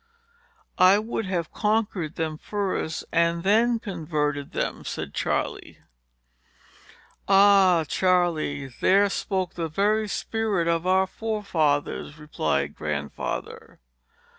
[0.79, 5.77] "I would have conquered them first, and then converted them," said Charley.
[7.27, 13.79] "Ah, Charley, there spoke the very spirit of our forefathers!" replied Grandfather.